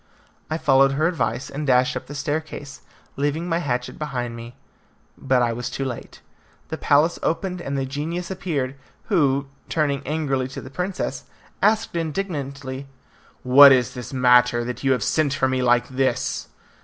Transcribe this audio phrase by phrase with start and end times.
[0.49, 2.81] I followed her advice and dashed up the staircase,
[3.17, 4.55] leaving my hatchet behind me.
[5.15, 6.21] But I was too late.
[6.69, 8.73] The palace opened and the genius appeared,
[9.09, 11.25] who, turning angrily to the princess,
[11.61, 12.87] asked indignantly,
[13.43, 16.47] "What is the matter, that you have sent for me like this?"